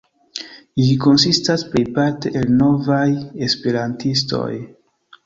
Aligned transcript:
Ĝi 0.85 0.93
konsistas 1.03 1.65
plejparte 1.73 2.31
el 2.39 2.47
novaj 2.63 3.05
esperantistoj. 3.49 4.49